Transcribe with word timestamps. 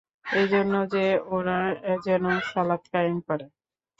এজন্যে 0.33 0.81
যে, 0.93 1.05
ওরা 1.35 1.59
যেন 2.05 2.23
সালাত 2.49 2.83
কায়েম 2.93 3.17
করে। 3.27 3.45